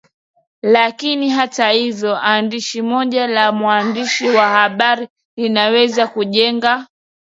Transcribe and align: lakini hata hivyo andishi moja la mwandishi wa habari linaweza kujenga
lakini 0.61 1.29
hata 1.29 1.69
hivyo 1.71 2.17
andishi 2.17 2.81
moja 2.81 3.27
la 3.27 3.51
mwandishi 3.51 4.29
wa 4.29 4.47
habari 4.49 5.07
linaweza 5.37 6.07
kujenga 6.07 6.87